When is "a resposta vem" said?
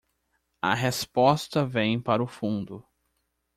0.63-2.01